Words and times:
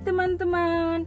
teman-teman, 0.00 1.04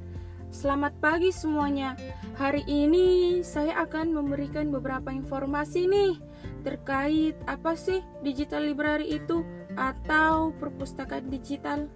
selamat 0.53 0.93
pagi 1.01 1.33
semuanya. 1.33 1.97
Hari 2.37 2.61
ini 2.69 3.41
saya 3.41 3.81
akan 3.89 4.13
memberikan 4.13 4.69
beberapa 4.69 5.09
informasi 5.09 5.89
nih 5.89 6.13
terkait 6.61 7.33
apa 7.49 7.73
sih 7.73 8.05
digital 8.21 8.69
library 8.69 9.17
itu 9.17 9.41
atau 9.73 10.53
perpustakaan 10.61 11.25
digital. 11.33 11.89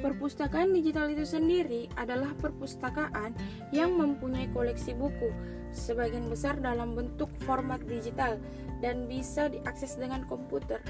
Perpustakaan 0.00 0.72
digital 0.72 1.12
itu 1.12 1.28
sendiri 1.28 1.92
adalah 2.00 2.32
perpustakaan 2.40 3.36
yang 3.76 4.00
mempunyai 4.00 4.48
koleksi 4.56 4.96
buku, 4.96 5.28
sebagian 5.76 6.32
besar 6.32 6.56
dalam 6.56 6.96
bentuk 6.96 7.28
format 7.44 7.84
digital 7.84 8.40
dan 8.80 9.04
bisa 9.04 9.52
diakses 9.52 10.00
dengan 10.00 10.24
komputer. 10.24 10.80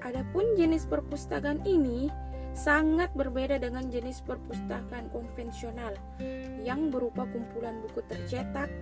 Adapun 0.00 0.56
jenis 0.56 0.88
perpustakaan 0.88 1.60
ini 1.68 2.08
sangat 2.56 3.12
berbeda 3.12 3.60
dengan 3.60 3.92
jenis 3.92 4.24
perpustakaan 4.24 5.12
konvensional 5.12 5.92
yang 6.64 6.88
berupa 6.88 7.28
kumpulan 7.28 7.84
buku 7.84 8.00
tercetak, 8.08 8.72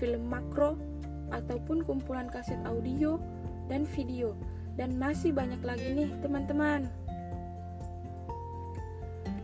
film 0.00 0.24
makro, 0.32 0.80
ataupun 1.28 1.84
kumpulan 1.84 2.26
kaset 2.32 2.58
audio 2.64 3.20
dan 3.68 3.84
video, 3.84 4.32
dan 4.80 4.96
masih 4.96 5.30
banyak 5.30 5.60
lagi 5.60 5.92
nih 5.92 6.10
teman-teman. 6.24 6.88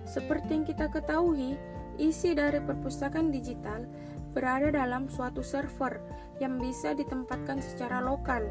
Seperti 0.09 0.49
yang 0.57 0.65
kita 0.65 0.89
ketahui, 0.89 1.61
isi 2.01 2.33
dari 2.33 2.59
perpustakaan 2.65 3.29
digital 3.29 3.85
berada 4.33 4.73
dalam 4.73 5.13
suatu 5.13 5.45
server 5.45 6.01
yang 6.41 6.57
bisa 6.57 6.97
ditempatkan 6.97 7.61
secara 7.61 8.01
lokal 8.01 8.49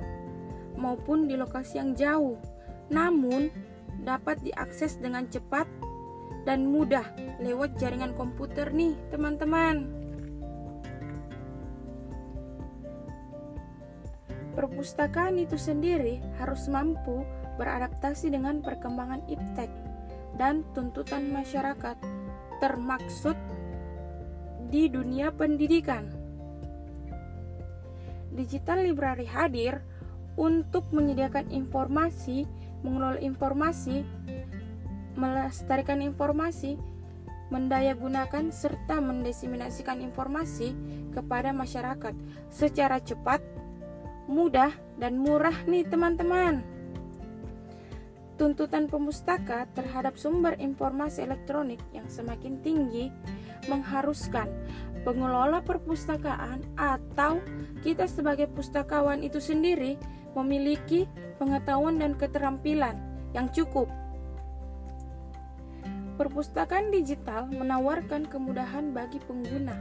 maupun 0.77 1.25
di 1.25 1.33
lokasi 1.33 1.81
yang 1.81 1.97
jauh. 1.97 2.37
Namun, 2.93 3.49
dapat 4.03 4.41
diakses 4.43 4.97
dengan 4.99 5.29
cepat 5.29 5.69
dan 6.45 6.69
mudah 6.69 7.05
lewat 7.41 7.77
jaringan 7.79 8.13
komputer 8.13 8.69
nih, 8.69 8.93
teman-teman. 9.09 9.89
Perpustakaan 14.55 15.35
itu 15.35 15.59
sendiri 15.59 16.23
harus 16.39 16.71
mampu 16.71 17.27
beradaptasi 17.59 18.31
dengan 18.31 18.63
perkembangan 18.63 19.25
iptek 19.27 19.67
dan 20.39 20.63
tuntutan 20.71 21.27
masyarakat, 21.27 21.99
termaksud 22.63 23.35
di 24.71 24.87
dunia 24.87 25.31
pendidikan. 25.35 26.07
Digital 28.35 28.83
Library 28.83 29.27
hadir 29.27 29.79
untuk 30.35 30.91
menyediakan 30.91 31.51
informasi 31.51 32.43
mengelola 32.81 33.19
informasi, 33.21 34.03
melestarikan 35.15 36.03
informasi, 36.03 36.75
mendayagunakan 37.53 38.49
serta 38.49 38.97
mendesiminasikan 38.99 40.01
informasi 40.01 40.73
kepada 41.13 41.53
masyarakat 41.53 42.13
secara 42.49 42.97
cepat, 42.99 43.39
mudah, 44.25 44.73
dan 44.97 45.21
murah 45.21 45.55
nih 45.69 45.85
teman-teman. 45.85 46.65
Tuntutan 48.35 48.91
pemustaka 48.91 49.63
terhadap 49.71 50.19
sumber 50.19 50.59
informasi 50.59 51.23
elektronik 51.23 51.79
yang 51.95 52.03
semakin 52.11 52.59
tinggi 52.59 53.07
mengharuskan 53.71 54.51
pengelola 55.07 55.63
perpustakaan 55.63 56.65
atau 56.75 57.39
kita 57.85 58.09
sebagai 58.09 58.51
pustakawan 58.51 59.23
itu 59.23 59.39
sendiri 59.39 59.95
memiliki 60.35 61.07
pengetahuan 61.37 61.99
dan 61.99 62.15
keterampilan 62.15 62.95
yang 63.35 63.51
cukup. 63.51 63.91
Perpustakaan 66.15 66.95
digital 66.95 67.51
menawarkan 67.51 68.23
kemudahan 68.31 68.95
bagi 68.95 69.19
pengguna 69.19 69.75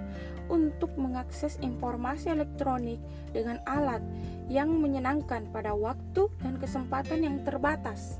untuk 0.51 0.91
mengakses 0.99 1.63
informasi 1.63 2.35
elektronik 2.35 2.99
dengan 3.31 3.63
alat 3.71 4.03
yang 4.51 4.75
menyenangkan 4.75 5.47
pada 5.55 5.71
waktu 5.79 6.27
dan 6.43 6.59
kesempatan 6.59 7.23
yang 7.23 7.37
terbatas. 7.47 8.19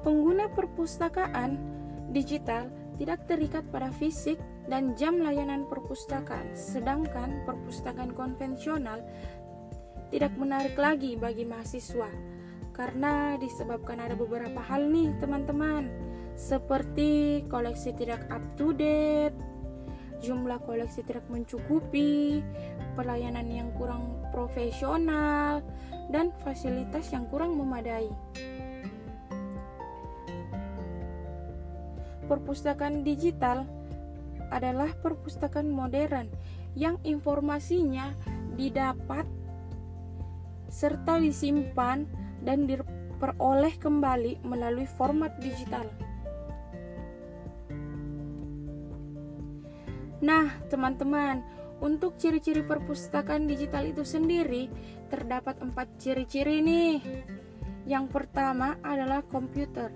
Pengguna 0.00 0.48
perpustakaan 0.56 1.60
digital 2.08 2.72
tidak 2.96 3.28
terikat 3.28 3.64
pada 3.68 3.92
fisik 3.92 4.40
dan 4.68 4.96
jam 4.96 5.20
layanan 5.20 5.68
perpustakaan, 5.68 6.52
sedangkan 6.56 7.44
perpustakaan 7.44 8.12
konvensional 8.16 9.04
tidak 10.10 10.34
menarik 10.36 10.74
lagi 10.74 11.14
bagi 11.14 11.46
mahasiswa. 11.46 12.10
Karena 12.74 13.38
disebabkan 13.38 14.02
ada 14.02 14.18
beberapa 14.18 14.58
hal 14.60 14.90
nih 14.90 15.14
teman-teman. 15.22 15.86
Seperti 16.34 17.42
koleksi 17.46 17.94
tidak 17.94 18.26
up 18.30 18.42
to 18.58 18.74
date 18.74 19.36
jumlah 20.20 20.60
koleksi 20.68 21.00
tidak 21.02 21.24
mencukupi 21.32 22.44
pelayanan 22.94 23.48
yang 23.48 23.68
kurang 23.74 24.20
profesional 24.30 25.64
dan 26.12 26.30
fasilitas 26.44 27.08
yang 27.10 27.24
kurang 27.32 27.56
memadai. 27.56 28.12
Perpustakaan 32.28 33.02
digital 33.02 33.66
adalah 34.54 34.94
perpustakaan 35.02 35.66
modern 35.66 36.30
yang 36.78 37.00
informasinya 37.02 38.14
didapat 38.54 39.26
serta 40.70 41.18
disimpan 41.18 42.06
dan 42.46 42.64
diperoleh 42.64 43.74
kembali 43.76 44.40
melalui 44.46 44.86
format 44.86 45.34
digital. 45.42 45.84
Nah, 50.20 50.52
teman-teman, 50.68 51.42
untuk 51.80 52.20
ciri-ciri 52.20 52.60
perpustakaan 52.60 53.48
digital 53.48 53.88
itu 53.88 54.04
sendiri 54.04 54.68
terdapat 55.08 55.58
empat 55.64 55.96
ciri-ciri 55.96 56.60
nih. 56.60 57.00
Yang 57.88 58.12
pertama 58.12 58.76
adalah 58.84 59.24
komputer. 59.24 59.88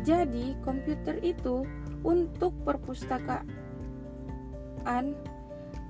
Jadi, 0.00 0.56
komputer 0.64 1.20
itu 1.20 1.68
untuk 2.04 2.56
perpustakaan 2.64 3.44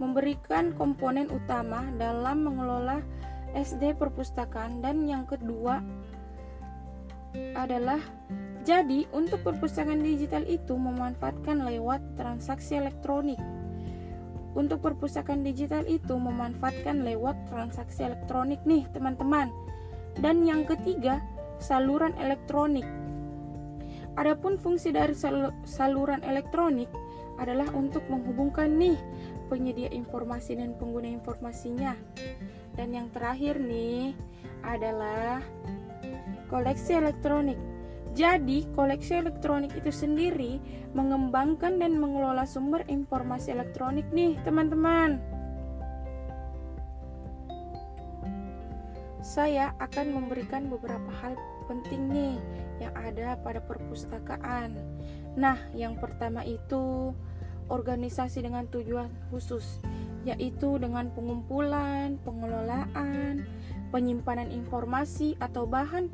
memberikan 0.02 0.74
komponen 0.74 1.30
utama 1.30 1.86
dalam 1.94 2.42
mengelola 2.42 2.98
SD 3.54 3.96
perpustakaan 3.96 4.82
dan 4.82 5.06
yang 5.06 5.24
kedua 5.24 5.78
adalah 7.54 8.02
jadi 8.64 9.04
untuk 9.12 9.44
perpustakaan 9.44 10.00
digital 10.00 10.42
itu 10.48 10.74
memanfaatkan 10.74 11.62
lewat 11.62 12.00
transaksi 12.16 12.80
elektronik. 12.80 13.38
Untuk 14.54 14.80
perpustakaan 14.80 15.42
digital 15.42 15.82
itu 15.84 16.14
memanfaatkan 16.14 17.02
lewat 17.02 17.34
transaksi 17.50 18.06
elektronik 18.06 18.62
nih, 18.62 18.86
teman-teman. 18.94 19.50
Dan 20.16 20.46
yang 20.46 20.62
ketiga, 20.62 21.18
saluran 21.58 22.14
elektronik. 22.22 22.86
Adapun 24.14 24.56
fungsi 24.62 24.94
dari 24.94 25.12
saluran 25.66 26.22
elektronik 26.22 26.86
adalah 27.42 27.66
untuk 27.74 28.06
menghubungkan 28.06 28.70
nih 28.78 28.94
penyedia 29.50 29.90
informasi 29.90 30.54
dan 30.54 30.78
pengguna 30.78 31.10
informasinya. 31.10 31.98
Dan 32.74 32.94
yang 32.94 33.08
terakhir 33.14 33.58
nih 33.58 34.14
adalah 34.66 35.42
koleksi 36.50 36.98
elektronik. 36.98 37.58
Jadi, 38.14 38.62
koleksi 38.78 39.18
elektronik 39.18 39.74
itu 39.74 39.90
sendiri 39.90 40.62
mengembangkan 40.94 41.82
dan 41.82 41.98
mengelola 41.98 42.46
sumber 42.46 42.86
informasi 42.86 43.50
elektronik 43.50 44.06
nih, 44.14 44.38
teman-teman. 44.46 45.18
Saya 49.18 49.74
akan 49.82 50.14
memberikan 50.14 50.70
beberapa 50.70 51.10
hal 51.18 51.34
penting 51.66 52.06
nih 52.12 52.36
yang 52.78 52.94
ada 52.94 53.34
pada 53.42 53.58
perpustakaan. 53.58 54.78
Nah, 55.34 55.58
yang 55.74 55.98
pertama 55.98 56.46
itu 56.46 57.10
organisasi 57.66 58.46
dengan 58.46 58.70
tujuan 58.70 59.10
khusus, 59.32 59.82
yaitu 60.24 60.80
dengan 60.80 61.12
pengumpulan, 61.12 62.16
pengelolaan, 62.24 63.44
penyimpanan 63.92 64.48
informasi 64.48 65.36
atau 65.38 65.68
bahan 65.68 66.08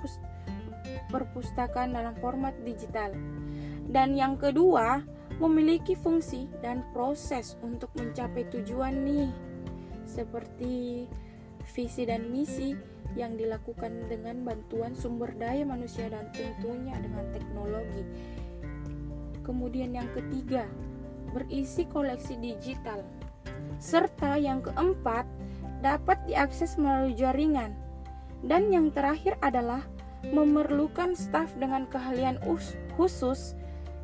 perpustakaan 1.08 1.94
dalam 1.94 2.14
format 2.18 2.52
digital. 2.66 3.14
Dan 3.90 4.14
yang 4.14 4.38
kedua, 4.38 5.02
memiliki 5.40 5.96
fungsi 5.96 6.46
dan 6.60 6.84
proses 6.92 7.56
untuk 7.64 7.90
mencapai 7.96 8.46
tujuan 8.50 8.94
nih, 9.02 9.30
seperti 10.04 11.06
visi 11.70 12.02
dan 12.04 12.28
misi 12.28 12.76
yang 13.18 13.34
dilakukan 13.34 14.06
dengan 14.06 14.46
bantuan 14.46 14.94
sumber 14.94 15.34
daya 15.34 15.66
manusia 15.66 16.06
dan 16.06 16.30
tentunya 16.30 16.94
dengan 17.02 17.26
teknologi. 17.34 18.04
Kemudian 19.42 19.96
yang 19.98 20.06
ketiga, 20.14 20.66
berisi 21.34 21.86
koleksi 21.90 22.38
digital. 22.38 23.02
Serta 23.80 24.36
yang 24.36 24.60
keempat, 24.60 25.24
dapat 25.80 26.20
diakses 26.28 26.76
melalui 26.76 27.16
jaringan. 27.16 27.72
Dan 28.44 28.68
yang 28.68 28.92
terakhir 28.92 29.40
adalah 29.40 29.80
memerlukan 30.28 31.16
staf 31.16 31.48
dengan 31.56 31.88
keahlian 31.88 32.36
khusus. 32.94 33.56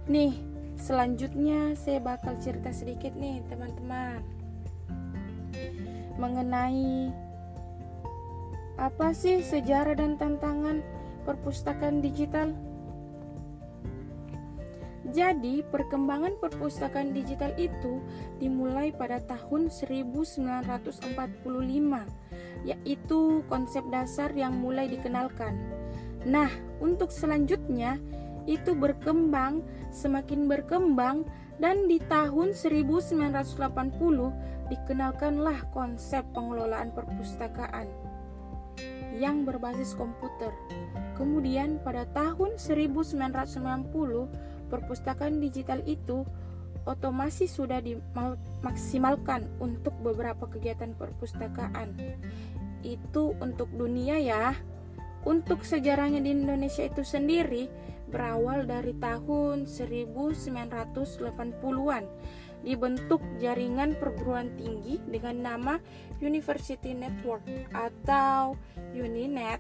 Nih, 0.09 0.41
selanjutnya 0.81 1.77
saya 1.77 2.01
bakal 2.01 2.41
cerita 2.41 2.73
sedikit 2.73 3.13
nih, 3.13 3.45
teman-teman. 3.53 4.25
Mengenai 6.17 7.13
apa 8.81 9.13
sih 9.13 9.45
sejarah 9.45 9.97
dan 9.97 10.17
tantangan 10.17 10.81
perpustakaan 11.29 12.01
digital? 12.01 12.57
Jadi, 15.17 15.65
perkembangan 15.65 16.37
perpustakaan 16.37 17.17
digital 17.17 17.57
itu 17.57 18.05
dimulai 18.37 18.93
pada 18.93 19.17
tahun 19.25 19.73
1945, 19.73 21.09
yaitu 22.69 23.41
konsep 23.49 23.81
dasar 23.89 24.29
yang 24.37 24.61
mulai 24.61 24.93
dikenalkan. 24.93 25.57
Nah, 26.29 26.53
untuk 26.85 27.09
selanjutnya 27.09 27.97
itu 28.45 28.77
berkembang, 28.77 29.65
semakin 29.89 30.53
berkembang 30.53 31.25
dan 31.57 31.89
di 31.89 31.97
tahun 31.97 32.53
1980 32.53 33.57
dikenalkanlah 34.69 35.65
konsep 35.73 36.29
pengelolaan 36.37 36.93
perpustakaan 36.93 37.89
yang 39.17 39.49
berbasis 39.49 39.97
komputer. 39.97 40.53
Kemudian 41.17 41.81
pada 41.81 42.05
tahun 42.13 42.61
1990 42.61 44.29
perpustakaan 44.69 45.41
digital 45.41 45.81
itu 45.87 46.27
otomasi 46.87 47.51
sudah 47.51 47.83
dimaksimalkan 47.83 49.51
untuk 49.59 49.99
beberapa 50.01 50.47
kegiatan 50.47 50.95
perpustakaan. 50.95 51.99
Itu 52.87 53.35
untuk 53.43 53.69
dunia 53.75 54.23
ya. 54.23 54.55
Untuk 55.27 55.67
sejarahnya 55.67 56.23
di 56.23 56.31
Indonesia 56.31 56.87
itu 56.87 57.03
sendiri 57.03 57.67
berawal 58.07 58.71
dari 58.71 58.95
tahun 58.95 59.67
1980-an 59.67 62.05
dibentuk 62.63 63.19
jaringan 63.43 63.99
perguruan 63.99 64.55
tinggi 64.55 65.03
dengan 65.07 65.43
nama 65.43 65.79
University 66.23 66.95
Network 66.95 67.43
atau 67.75 68.55
Uninet 68.95 69.59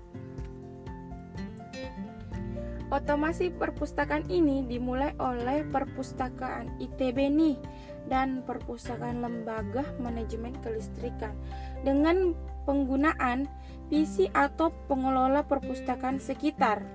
Otomasi 2.86 3.50
perpustakaan 3.50 4.30
ini 4.30 4.62
dimulai 4.62 5.10
oleh 5.18 5.66
perpustakaan 5.66 6.78
ITB 6.78 7.18
nih 7.34 7.58
dan 8.06 8.46
perpustakaan 8.46 9.26
lembaga 9.26 9.82
manajemen 9.98 10.54
kelistrikan 10.62 11.34
dengan 11.82 12.38
penggunaan 12.62 13.50
PC 13.90 14.30
atau 14.30 14.70
pengelola 14.86 15.42
perpustakaan 15.42 16.22
sekitar. 16.22 16.86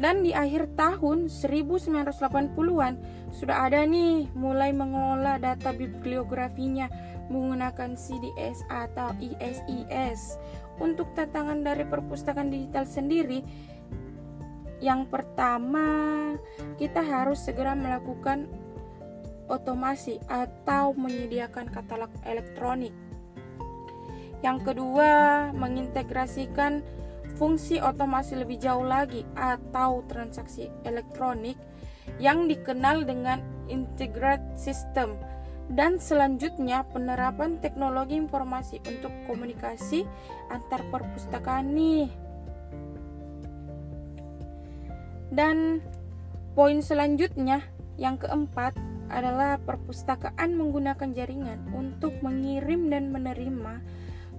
Dan 0.00 0.24
di 0.24 0.32
akhir 0.32 0.78
tahun 0.78 1.28
1980-an 1.28 2.94
sudah 3.34 3.68
ada 3.68 3.84
nih 3.84 4.32
mulai 4.32 4.72
mengelola 4.72 5.36
data 5.36 5.76
bibliografinya 5.76 6.88
menggunakan 7.28 7.94
CDS 7.94 8.64
atau 8.72 9.12
ISIS 9.20 10.40
untuk 10.80 11.12
tantangan 11.12 11.60
dari 11.60 11.84
perpustakaan 11.84 12.48
digital 12.48 12.88
sendiri, 12.88 13.44
yang 14.80 15.06
pertama 15.12 16.34
kita 16.80 17.04
harus 17.04 17.44
segera 17.44 17.76
melakukan 17.76 18.48
otomasi 19.52 20.16
atau 20.26 20.96
menyediakan 20.96 21.68
katalog 21.68 22.08
elektronik. 22.24 22.96
Yang 24.40 24.72
kedua, 24.72 25.12
mengintegrasikan 25.52 26.80
fungsi 27.36 27.76
otomasi 27.76 28.40
lebih 28.40 28.56
jauh 28.56 28.84
lagi 28.84 29.28
atau 29.36 30.00
transaksi 30.08 30.72
elektronik 30.88 31.60
yang 32.16 32.48
dikenal 32.48 33.04
dengan 33.04 33.44
integrated 33.68 34.56
system 34.56 35.16
dan 35.70 36.02
selanjutnya 36.02 36.82
penerapan 36.90 37.62
teknologi 37.62 38.18
informasi 38.18 38.82
untuk 38.90 39.14
komunikasi 39.30 40.02
antar 40.50 40.82
perpustakaan 40.90 41.70
nih. 41.70 42.10
Dan 45.30 45.78
poin 46.58 46.82
selanjutnya 46.82 47.62
yang 47.94 48.18
keempat 48.18 48.74
adalah 49.10 49.62
perpustakaan 49.62 50.58
menggunakan 50.58 51.14
jaringan 51.14 51.70
untuk 51.70 52.18
mengirim 52.18 52.90
dan 52.90 53.14
menerima 53.14 53.78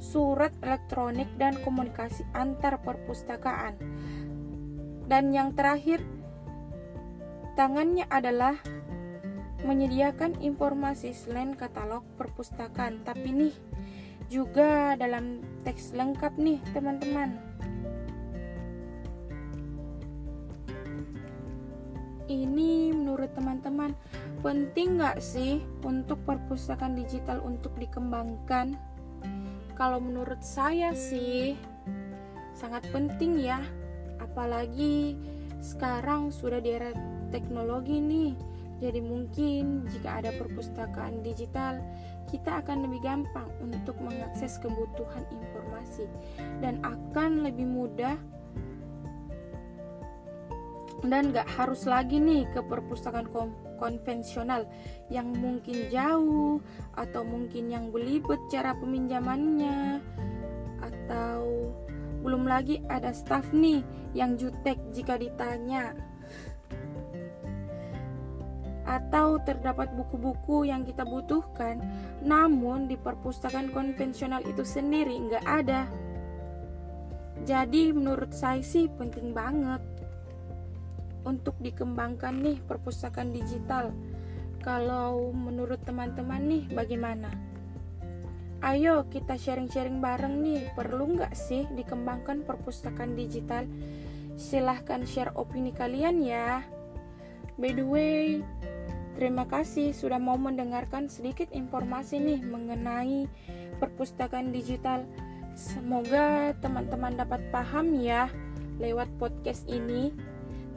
surat 0.03 0.51
elektronik 0.59 1.31
dan 1.39 1.55
komunikasi 1.63 2.27
antar 2.35 2.79
perpustakaan. 2.83 3.79
Dan 5.07 5.31
yang 5.31 5.55
terakhir, 5.55 6.03
tangannya 7.55 8.07
adalah 8.07 8.55
menyediakan 9.63 10.39
informasi 10.41 11.13
selain 11.13 11.53
katalog 11.53 12.05
perpustakaan. 12.17 13.05
Tapi 13.05 13.29
nih 13.29 13.55
juga 14.31 14.95
dalam 14.95 15.43
teks 15.67 15.91
lengkap 15.91 16.33
nih 16.39 16.59
teman-teman. 16.71 17.35
Ini 22.31 22.95
menurut 22.95 23.35
teman-teman 23.35 23.91
penting 24.39 24.95
nggak 24.95 25.19
sih 25.19 25.59
untuk 25.83 26.23
perpustakaan 26.23 26.95
digital 26.95 27.43
untuk 27.43 27.75
dikembangkan? 27.75 28.79
Kalau 29.75 29.99
menurut 29.99 30.39
saya 30.39 30.95
sih 30.95 31.59
sangat 32.55 32.87
penting 32.95 33.35
ya. 33.35 33.59
Apalagi 34.23 35.19
sekarang 35.59 36.31
sudah 36.31 36.63
di 36.63 36.71
era 36.71 36.95
teknologi 37.35 37.99
nih 37.99 38.50
jadi 38.81 38.97
mungkin 38.97 39.85
jika 39.93 40.25
ada 40.25 40.33
perpustakaan 40.33 41.21
digital, 41.21 41.77
kita 42.33 42.65
akan 42.65 42.89
lebih 42.89 43.05
gampang 43.05 43.45
untuk 43.61 43.93
mengakses 44.01 44.57
kebutuhan 44.57 45.21
informasi 45.29 46.09
dan 46.65 46.81
akan 46.81 47.45
lebih 47.45 47.69
mudah 47.69 48.17
dan 51.05 51.29
gak 51.29 51.45
harus 51.57 51.85
lagi 51.85 52.17
nih 52.17 52.49
ke 52.53 52.61
perpustakaan 52.65 53.29
konvensional 53.77 54.65
yang 55.13 55.29
mungkin 55.33 55.89
jauh 55.93 56.61
atau 56.97 57.21
mungkin 57.21 57.69
yang 57.69 57.89
belibet 57.89 58.37
cara 58.49 58.73
peminjamannya 58.77 60.01
atau 60.81 61.69
belum 62.21 62.45
lagi 62.45 62.85
ada 62.85 63.09
staff 63.13 63.49
nih 63.49 63.81
yang 64.13 64.37
jutek 64.37 64.77
jika 64.93 65.17
ditanya 65.17 65.97
atau 68.91 69.39
terdapat 69.39 69.87
buku-buku 69.95 70.67
yang 70.67 70.83
kita 70.83 71.07
butuhkan, 71.07 71.79
namun 72.19 72.91
di 72.91 72.99
perpustakaan 72.99 73.71
konvensional 73.71 74.43
itu 74.43 74.67
sendiri 74.67 75.15
nggak 75.15 75.45
ada. 75.47 75.87
Jadi 77.47 77.95
menurut 77.95 78.35
saya 78.35 78.59
sih 78.59 78.91
penting 78.91 79.31
banget 79.31 79.79
untuk 81.23 81.55
dikembangkan 81.63 82.35
nih 82.43 82.59
perpustakaan 82.67 83.31
digital. 83.31 83.95
Kalau 84.59 85.31
menurut 85.31 85.81
teman-teman 85.87 86.43
nih 86.45 86.63
bagaimana? 86.75 87.31
Ayo 88.61 89.09
kita 89.09 89.41
sharing-sharing 89.41 90.05
bareng 90.05 90.37
nih, 90.45 90.69
perlu 90.77 91.17
nggak 91.17 91.33
sih 91.33 91.65
dikembangkan 91.73 92.45
perpustakaan 92.45 93.17
digital? 93.17 93.65
Silahkan 94.37 95.01
share 95.01 95.33
opini 95.33 95.73
kalian 95.73 96.21
ya. 96.21 96.61
By 97.57 97.73
the 97.73 97.85
way, 97.85 98.45
Terima 99.21 99.45
kasih 99.45 99.93
sudah 99.93 100.17
mau 100.17 100.33
mendengarkan 100.33 101.05
sedikit 101.05 101.45
informasi 101.53 102.17
nih 102.17 102.41
mengenai 102.41 103.29
perpustakaan 103.77 104.49
digital. 104.49 105.05
Semoga 105.53 106.57
teman-teman 106.57 107.13
dapat 107.13 107.37
paham 107.53 108.01
ya 108.01 108.33
lewat 108.81 109.13
podcast 109.21 109.69
ini. 109.69 110.09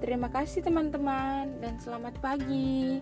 Terima 0.04 0.28
kasih 0.28 0.60
teman-teman 0.60 1.56
dan 1.64 1.80
selamat 1.80 2.20
pagi. 2.20 3.00